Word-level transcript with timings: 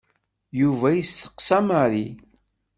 Yuba 0.59 0.87
yesteqsa 0.93 1.59
Mary. 1.67 2.07